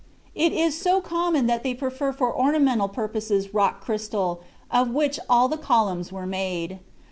It 0.33 0.51
is 0.51 0.75
so 0.75 0.99
common 0.99 1.45
that 1.45 1.61
they 1.61 1.75
prefer 1.75 2.11
for 2.11 2.35
ornamental 2.35 2.87
purposes 2.87 3.53
rock 3.53 3.81
crystal, 3.81 4.41
of 4.71 4.89
which 4.89 5.19
all 5.29 5.47
the 5.47 5.59
columns 5.59 6.11
were 6.11 6.25
made. 6.25 6.79